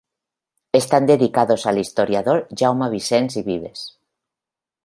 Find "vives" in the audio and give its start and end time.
3.51-3.87